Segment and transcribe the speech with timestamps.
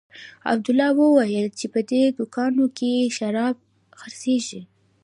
[0.51, 3.55] عبدالله وويل چې په دې دوکانو کښې شراب
[3.99, 4.61] خرڅېږي.